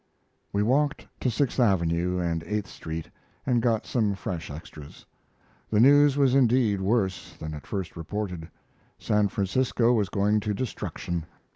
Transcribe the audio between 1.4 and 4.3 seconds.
Avenue and Eighth Street and got some